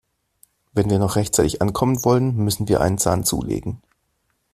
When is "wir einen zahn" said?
2.67-3.23